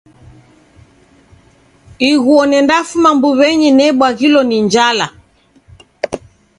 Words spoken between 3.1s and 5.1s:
mbuwenyi nebwaghilo ni njala